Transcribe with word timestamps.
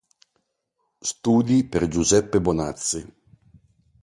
Studi 1.03 1.63
per 1.63 1.87
Giuseppe 1.87 2.41
Bonazzi 2.41 3.07